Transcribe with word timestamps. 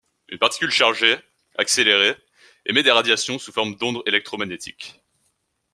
Une 0.29 0.39
particule 0.39 0.71
chargée, 0.71 1.15
accélérée 1.59 2.15
émet 2.65 2.81
des 2.81 2.89
radiations 2.89 3.37
sous 3.37 3.51
forme 3.51 3.75
d'ondes 3.75 4.01
électromagnétiques. 4.07 4.99